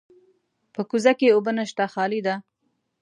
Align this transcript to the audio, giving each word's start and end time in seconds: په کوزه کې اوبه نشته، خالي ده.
په 0.73 0.81
کوزه 0.89 1.11
کې 1.19 1.33
اوبه 1.35 1.51
نشته، 1.59 1.83
خالي 1.93 2.19
ده. 2.27 2.35